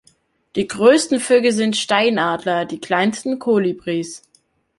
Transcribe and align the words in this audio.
Die 0.55 0.67
größten 0.67 1.19
Vögel 1.19 1.51
sind 1.51 1.77
Steinadler, 1.77 2.65
die 2.65 2.79
kleinsten 2.81 3.37
Kolibris. 3.37 4.23